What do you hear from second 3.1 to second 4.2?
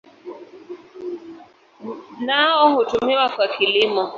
kwa kilimo.